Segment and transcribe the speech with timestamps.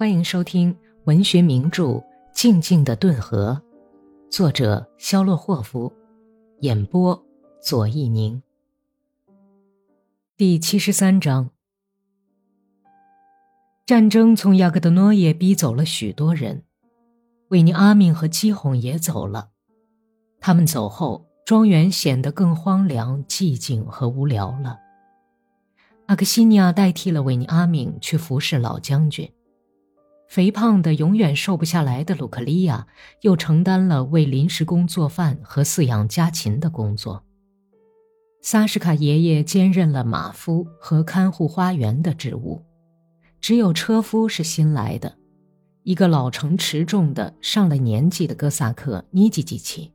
[0.00, 0.74] 欢迎收听
[1.04, 1.84] 文学名著
[2.32, 3.60] 《静静的顿河》，
[4.32, 5.92] 作者肖洛霍夫，
[6.60, 7.22] 演播
[7.60, 8.42] 左一宁。
[10.38, 11.50] 第七十三章：
[13.84, 16.64] 战争从雅各德诺耶逼走了许多人，
[17.48, 19.50] 维尼阿敏和基洪也走了。
[20.40, 24.78] 他们走后，庄园显得更荒凉、寂静和无聊了。
[26.06, 29.30] 阿克西尼亚代替了维尼阿敏去服侍老将军，
[30.30, 32.86] 肥胖的、永远瘦不下来的鲁克利亚
[33.22, 37.24] 又承担了为临时工做饭和饲养家禽的工作。
[38.40, 42.62] 萨什卡爷爷兼任了马夫和看护花园的职务，
[43.40, 45.18] 只有车夫是新来的，
[45.82, 49.90] 一个老成持重的、上了年纪的哥萨克尼基基奇。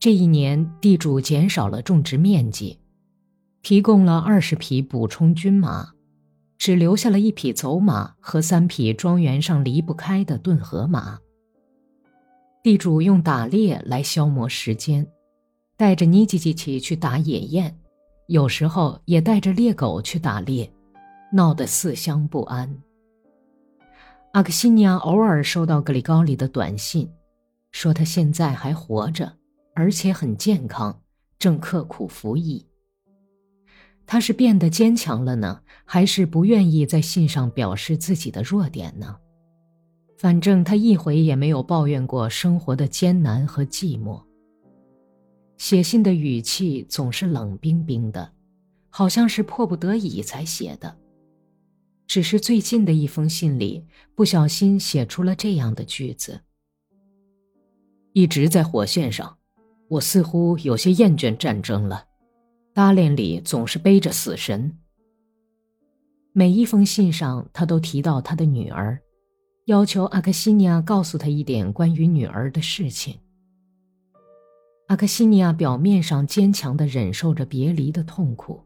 [0.00, 2.80] 这一年，地主减少了种植面积。
[3.62, 5.92] 提供了二十匹补充军马，
[6.58, 11.18] 只留下了一匹走马和三匹庄园上离不开的顿河马。
[12.62, 15.06] 地主用打猎来消磨时间，
[15.76, 17.72] 带着尼基基奇去打野雁，
[18.26, 20.70] 有时候也带着猎狗去打猎，
[21.32, 22.82] 闹得四乡不安。
[24.32, 27.08] 阿克西尼亚偶尔收到格里高里的短信，
[27.70, 29.32] 说他现在还活着，
[29.74, 31.00] 而且很健康，
[31.38, 32.66] 正刻苦服役。
[34.10, 39.14] 他是变得坚强了呢，还是不愿意在信上表示自己的弱点呢？
[40.16, 44.18] 反正他一回也没有抱怨过生活的艰难和寂寞。
[45.58, 48.32] 写信的语气总是冷冰冰的，
[48.88, 50.96] 好像是迫不得已才写的。
[52.06, 53.84] 只是最近的一封信里，
[54.14, 56.40] 不小心写出了这样的句子
[58.14, 59.36] ：“一直在火线上，
[59.88, 62.06] 我似乎有些厌倦战争了。”
[62.78, 64.72] 拉链里总是背着死神。
[66.32, 68.96] 每一封信上，他都提到他的女儿，
[69.64, 73.18] 要求阿克西尼亚告诉他一点关于女儿的事情。
[74.86, 78.62] 阿克西尼亚表面上坚强地忍受着别离的痛苦，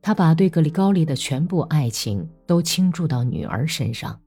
[0.00, 4.18] 他把对格里高利的全部爱情都倾注到女儿身上，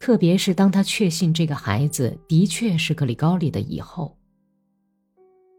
[0.00, 4.15] 特别是当他确信这个孩子的确是格里高利的以后。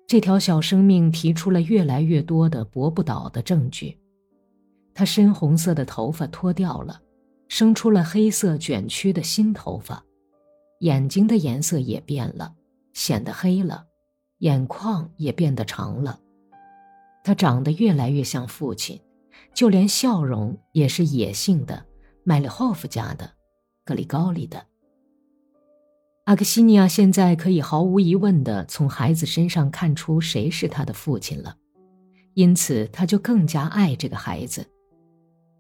[0.07, 3.99] 这条小生命提出了越来越多的驳不倒的证据。
[4.93, 7.01] 他深红色的头发脱掉了，
[7.49, 10.01] 生出了黑色卷曲的新头发，
[10.79, 12.55] 眼睛的颜色也变了，
[12.93, 13.85] 显得黑了，
[14.39, 16.17] 眼眶也变得长了。
[17.25, 19.01] 他长得越来越像父亲，
[19.53, 21.85] 就连笑容也是野性的，
[22.23, 23.29] 麦利霍夫家的，
[23.83, 24.65] 格里高利的。
[26.27, 31.55] 阿克西尼亚现在可以毫无疑问地从孩子身上看出谁是他的父亲了，
[32.33, 34.67] 因此他就更加爱这个孩子，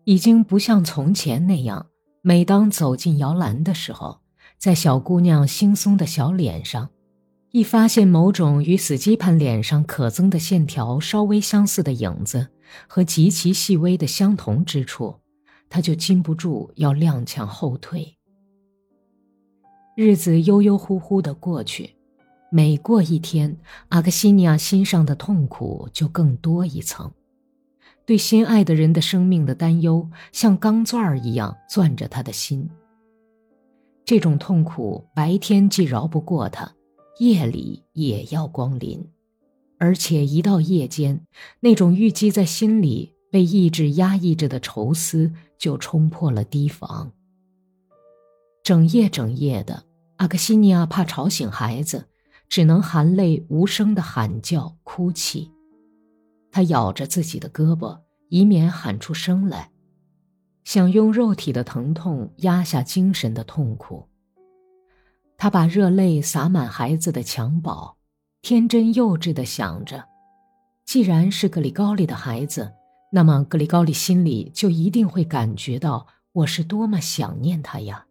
[0.03, 1.87] 已经不像从前那样，
[2.21, 4.19] 每当走进摇篮的时候，
[4.57, 6.89] 在小姑娘惺忪的小脸上，
[7.51, 12.45] 一发现某种与死鸡盘脸上可憎的线条稍微相似的影子
[12.89, 15.15] 和极其细微的相同之处，
[15.69, 18.16] 他就禁不住要踉跄后退。
[19.99, 21.95] 日子悠悠忽忽地过去，
[22.51, 23.57] 每过一天，
[23.89, 27.11] 阿克西尼亚心上的痛苦就更多一层。
[28.05, 32.69] 对心爱的人的生命的担忧，像钢钻儿一样攥着他的心。
[34.05, 36.71] 这种痛苦，白天既饶不过他，
[37.17, 39.03] 夜里也要光临，
[39.79, 41.19] 而且一到夜间，
[41.59, 47.11] 那种郁积在心里、被意志压抑着的愁思就冲破了堤防。
[48.63, 49.86] 整夜整夜的。
[50.17, 52.07] 阿克西尼亚怕吵醒孩子，
[52.49, 55.51] 只能含泪无声的喊叫、哭泣。
[56.51, 59.69] 他咬着自己的胳膊，以免喊出声来，
[60.63, 64.07] 想用肉体的疼痛压下精神的痛苦。
[65.37, 67.95] 他把热泪洒满孩子的襁褓，
[68.41, 70.03] 天真幼稚的想着：
[70.83, 72.73] 既然是格里高利的孩子，
[73.11, 78.06] 那么格里高利心里就一定会感觉到我是多么想念他呀。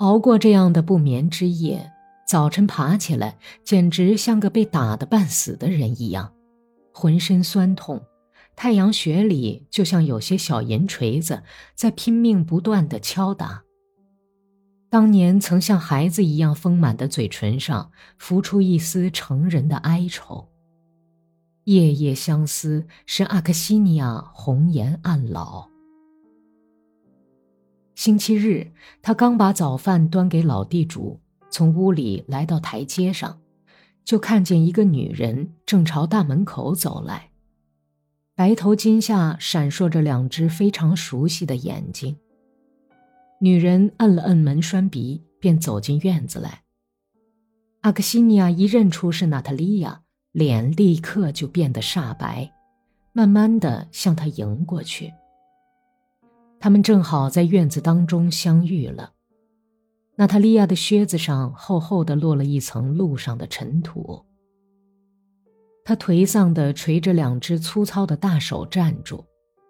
[0.00, 1.92] 熬过这样的不眠之夜，
[2.26, 6.32] 早晨爬起来，简直像个被打得半死的人一样，
[6.94, 8.02] 浑身酸痛，
[8.56, 11.42] 太阳穴里就像有些小银锤子
[11.74, 13.62] 在拼命不断地敲打。
[14.88, 20.48] 当年曾像孩子一样丰满的嘴唇上浮出一丝成人的哀愁。
[21.64, 25.68] 夜夜相思，使阿克西尼亚红颜暗老。
[28.00, 31.20] 星期日，他刚把早饭端给老地主，
[31.50, 33.38] 从屋里来到台阶上，
[34.06, 37.28] 就看见一个女人正朝大门口走来，
[38.34, 42.16] 白头巾下闪烁着两只非常熟悉的眼睛，
[43.38, 46.62] 女人摁了摁门栓鼻，便走进院子来。
[47.82, 50.00] 阿克西尼亚一认出是娜塔莉亚，
[50.32, 52.50] 脸立刻就变得煞白，
[53.12, 55.12] 慢慢的向她迎过去。
[56.60, 59.14] 他们正好在院子当中相遇了。
[60.16, 64.22] 娜塔莉亚的靴子上厚厚的落了一层路上的尘土。
[65.82, 69.24] 她颓丧的垂着两只粗糙的大手站住，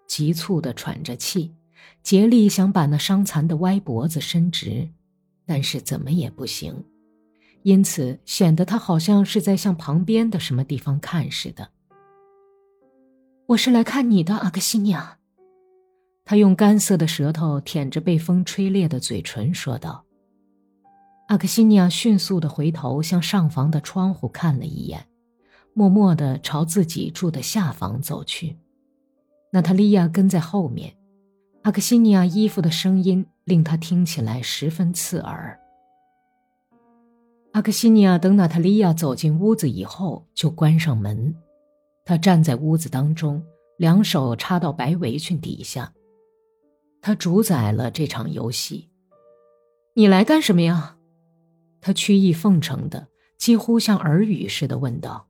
[0.08, 1.54] 急促的喘着气，
[2.02, 4.88] 竭力想把那伤残的歪脖子伸直，
[5.46, 6.84] 但是怎么也不行，
[7.62, 11.70] 因此显得她好像是在向旁边的什么地方看似的。
[13.46, 15.19] 我是来看你的，阿克西尼亚。
[16.24, 20.04] 他用干涩的舌头舔着被风吹裂的嘴唇，说道。
[21.26, 25.06] 阿克西尼亚迅速的回头向上房的窗户看了一眼，
[25.74, 28.56] 默默的朝自己住的下房走去。
[29.52, 30.94] 娜塔莉亚跟在后面。
[31.62, 35.60] 阿克西尼亚衣服的声音令他听起来十分刺耳。
[37.52, 41.34] 阿克西尼亚等娜塔莉亚走进屋子以后，就关上门。
[42.04, 43.42] 他站在屋子当中，
[43.76, 45.92] 两手插到白围裙底下。
[47.02, 48.88] 他主宰了这场游戏。
[49.94, 50.96] 你来干什么呀？
[51.80, 53.08] 他曲意奉承的，
[53.38, 55.26] 几乎像耳语似的问道：“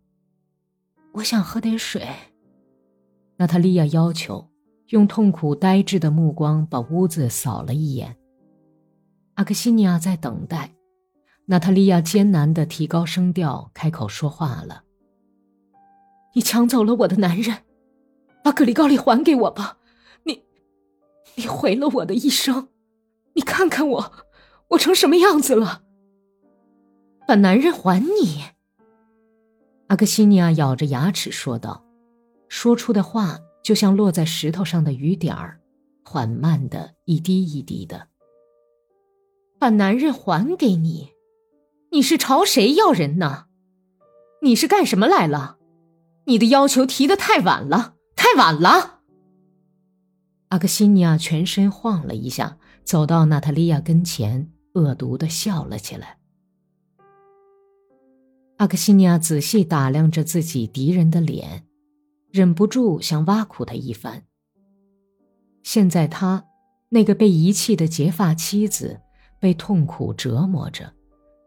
[1.14, 2.06] 我想喝点水。”
[3.38, 4.50] 娜塔莉亚要求，
[4.88, 8.16] 用痛苦呆滞的目光把屋子扫了一眼。
[9.34, 10.72] 阿克西尼亚在等待。
[11.46, 14.84] 娜塔莉亚艰难的提高声调，开口说话了
[16.34, 17.56] ：“你抢走了我的男人，
[18.44, 19.78] 把格里高利还给我吧！
[21.40, 22.68] 你，毁了我的一生！
[23.34, 24.12] 你看看我，
[24.68, 25.82] 我成什么样子了！”
[27.26, 28.44] 把男人还你，
[29.88, 31.84] 阿克西尼亚咬着牙齿说道，
[32.48, 35.60] 说出的话就像落在石头上的雨点儿，
[36.04, 38.08] 缓慢的一滴一滴的。
[39.58, 41.10] 把男人还给你，
[41.90, 43.46] 你是朝谁要人呢？
[44.42, 45.58] 你是干什么来了？
[46.24, 48.99] 你的要求提的太晚了，太晚了。
[50.50, 56.18] 阿克西尼亚全身晃了一下，走到娜塔莉亚跟前，恶毒的笑了起来。
[58.56, 61.64] 阿克西尼亚仔细打量着自己敌人的脸，
[62.32, 64.24] 忍不住想挖苦他一番。
[65.62, 66.44] 现在他，
[66.88, 69.00] 那个被遗弃的结发妻子，
[69.38, 70.92] 被痛苦折磨着，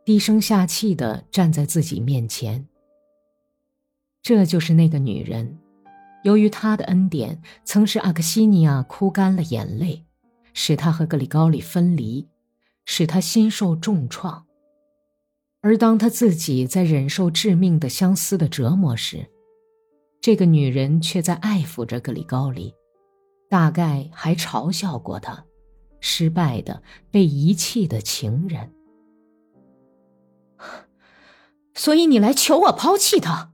[0.05, 2.65] 低声下气的站在自己面前。
[4.21, 5.59] 这就是那个女人，
[6.23, 10.05] 由于他的恩典，曾使阿克西尼亚哭干了眼泪，
[10.53, 12.27] 使他和格里高里分离，
[12.85, 14.45] 使他心受重创。
[15.61, 19.29] 而当他自己在忍受致命的相思的折磨时，
[20.19, 22.73] 这个女人却在爱抚着格里高里，
[23.49, 25.45] 大概还嘲笑过他，
[26.01, 28.73] 失败的、被遗弃的情人。
[31.73, 33.52] 所以你来求我抛弃他，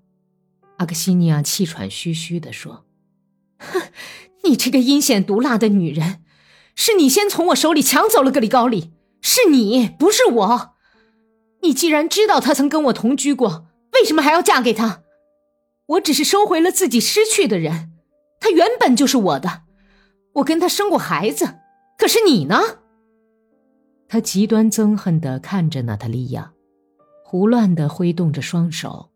[0.80, 2.86] 阿克西尼亚气喘吁吁地说
[3.60, 3.82] ：“哼，
[4.44, 6.24] 你这个阴险毒辣的女人，
[6.74, 10.76] 是你先从我手里抢走了格里高里，是你，不是我。”
[11.62, 15.04] 你既然知道他曾跟我同居过，为什么还要嫁给他？
[15.88, 17.92] 我只是收回了自己失去的人，
[18.40, 19.64] 他原本就是我的，
[20.36, 21.56] 我跟他生过孩子。
[21.98, 22.58] 可是你呢？
[24.08, 26.54] 他极端憎恨的看着娜塔莉亚，
[27.26, 29.12] 胡乱的挥动着双手，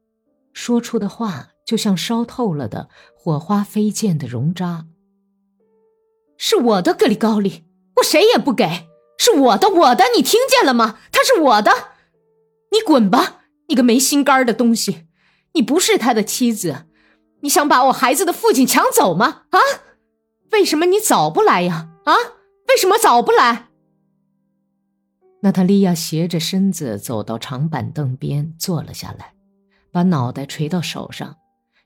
[0.52, 4.86] 说出的话就像烧透了的火花飞溅的熔渣。
[6.38, 7.64] 是我的格里高利，
[7.98, 11.00] 我谁也不给，是我的，我的，你听见了吗？
[11.12, 11.72] 他是我的。
[12.72, 15.08] 你滚吧，你个没心肝的东西！
[15.54, 16.88] 你不是他的妻子，
[17.42, 19.44] 你想把我孩子的父亲抢走吗？
[19.52, 19.60] 啊？
[20.52, 21.90] 为什么你早不来呀？
[22.06, 22.14] 啊？
[22.68, 23.68] 为什么早不来？
[25.42, 29.34] 娜塔莉亚斜着身子走到长板凳边坐了下来，
[29.92, 31.38] 把脑袋垂到手上，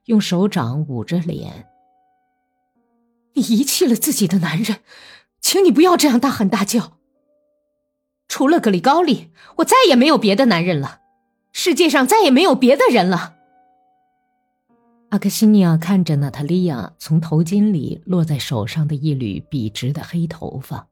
[0.08, 1.70] 用手掌捂着脸。
[3.34, 4.80] 你遗弃了自己的男人，
[5.40, 6.98] 请你不要这样大喊大叫。
[8.28, 11.02] 除了格里高利，我再也没有别的男人了，
[11.54, 13.36] 世界上再也没有别的人了。
[15.10, 20.88] 阿克西尼亚看着娜塔莉亚从头巾里落在手上的一缕笔直的黑头发，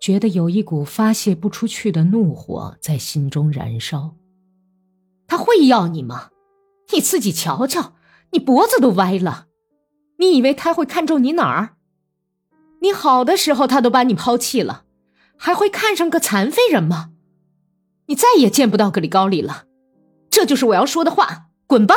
[0.00, 4.14] 觉得有一股发泄不出去的怒火在心中燃烧。
[5.26, 6.30] 他会要你吗？
[6.92, 7.94] 你自己瞧瞧，
[8.34, 9.46] 你脖子都歪了。
[10.18, 11.76] 你以为他会看中你哪儿？
[12.82, 14.84] 你好的时候，他都把你抛弃了。
[15.36, 17.12] 还会看上个残废人吗？
[18.06, 19.64] 你再也见不到格里高里了。
[20.28, 21.46] 这就是我要说的话。
[21.66, 21.94] 滚吧！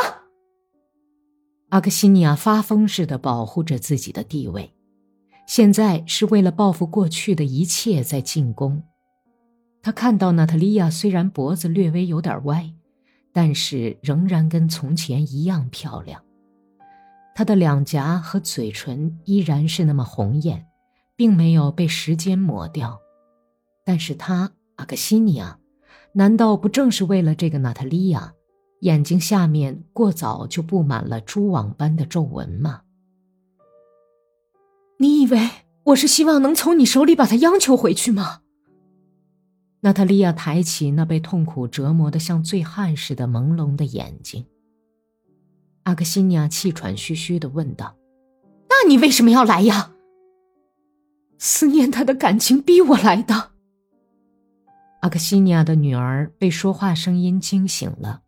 [1.68, 4.74] 阿克西尼亚发疯似的保护着自己的地位，
[5.46, 8.82] 现在是为了报复过去的一切在进攻。
[9.82, 12.72] 他看到娜塔莉亚虽然脖子略微有点歪，
[13.32, 16.22] 但是仍然跟从前一样漂亮。
[17.38, 20.66] 她的两颊和嘴唇依然是那么红艳，
[21.14, 22.98] 并没有被时间抹掉。
[23.84, 25.56] 但是他阿克西尼亚，
[26.14, 28.34] 难道不正是为了这个娜塔莉亚，
[28.80, 32.80] 眼睛下面过早就布满了蛛网般的皱纹吗？
[34.98, 35.48] 你以为
[35.84, 38.40] 我是希望能从你手里把她央求回去吗？
[39.82, 44.44] 娜塔莉亚抬起那被痛苦折磨得像醉汉似的朦胧的眼睛。
[45.88, 47.96] 阿克西尼亚气喘吁吁的问道
[48.68, 49.94] ：“那你为什么要来呀？”
[51.38, 53.52] 思念他的感情逼我来的。
[55.00, 58.20] 阿克西尼亚的女儿被说话声音惊醒了，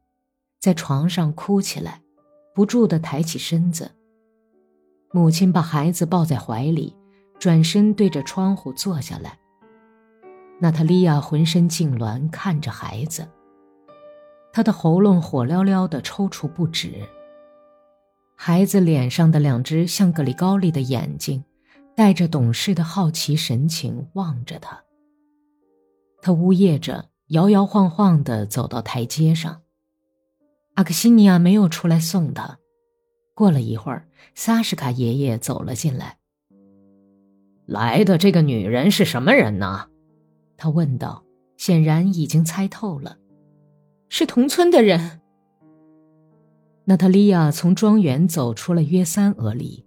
[0.59, 2.01] 在床上哭起来，
[2.55, 3.91] 不住的抬起身子。
[5.13, 6.97] 母亲把孩子抱在怀里，
[7.39, 9.39] 转身对着窗户坐下来。
[10.61, 13.29] 娜塔莉亚浑身痉挛，看着孩子。
[14.51, 17.07] 她的喉咙火燎燎的抽搐不止。
[18.43, 21.45] 孩子脸上的两只像格里高利的眼睛，
[21.95, 24.83] 带着懂事的好奇神情望着他。
[26.23, 29.61] 他呜咽着，摇摇晃晃的走到台阶上。
[30.73, 32.59] 阿克西尼亚没有出来送他。
[33.35, 36.17] 过了一会儿，萨什卡爷爷走了进来。
[37.67, 39.89] 来的这个女人是什么人呢？
[40.57, 41.23] 他问道，
[41.59, 43.19] 显然已经猜透了，
[44.09, 45.20] 是同村的人。
[46.91, 49.87] 娜塔莉亚从庄园走出了约三俄里，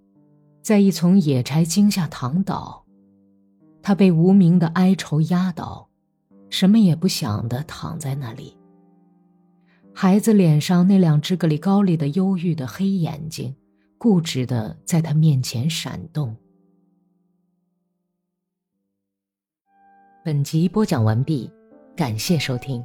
[0.61, 2.85] 在一丛野柴茎下躺倒，
[3.81, 5.89] 她被无名的哀愁压倒，
[6.49, 8.55] 什么也不想的躺在那里。
[9.93, 13.53] 孩子脸上那两只格里高利的忧郁的黑眼睛，
[13.97, 16.33] 固执的在他面前闪动。
[20.23, 21.51] 本集播讲完毕，
[21.97, 22.81] 感谢收听。